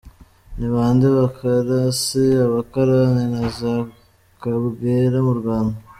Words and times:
–Ni 0.57 0.67
bande 0.73 1.05
bakarasi, 1.17 2.25
abakarani 2.45 3.23
na 3.33 3.41
za 3.57 3.73
kabwera 4.41 5.17
mu 5.27 5.33
Rwanda? 5.39 5.77